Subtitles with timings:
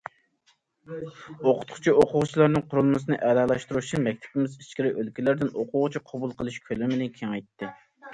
[1.49, 7.71] ئوقۇتقۇچى، ئوقۇغۇچىلارنىڭ قۇرۇلمىسىنى ئەلالاشتۇرۇش ئۈچۈن، مەكتىپىمىز ئىچكىرى ئۆلكىلەردىن ئوقۇغۇچى قوبۇل قىلىش كۆلىمىنى كېڭەيتتى.